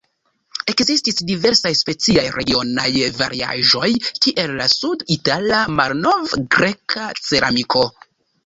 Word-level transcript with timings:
Ekzistis 0.71 1.17
diversaj 1.31 1.71
specifaj 1.79 2.23
regionaj 2.37 2.87
variaĵoj, 3.19 3.91
kiel 4.25 4.57
la 4.63 4.67
sud-itala 4.77 5.63
malnov-greka 5.81 7.09
ceramiko. 7.29 7.89